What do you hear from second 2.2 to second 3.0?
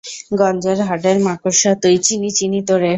চিনি তোরে।